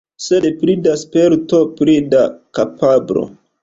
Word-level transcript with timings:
Sed 0.27 0.47
pli 0.61 0.77
da 0.87 0.95
sperto, 1.03 1.63
pli 1.79 1.97
da 2.17 2.27
kapablo. 2.61 3.33